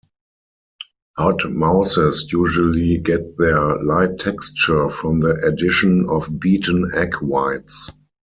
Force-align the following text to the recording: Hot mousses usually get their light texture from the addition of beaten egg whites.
Hot 1.19 1.47
mousses 1.47 2.27
usually 2.33 2.97
get 2.97 3.37
their 3.37 3.75
light 3.83 4.17
texture 4.17 4.89
from 4.89 5.19
the 5.19 5.35
addition 5.45 6.09
of 6.09 6.39
beaten 6.39 6.89
egg 6.95 7.13
whites. 7.21 7.91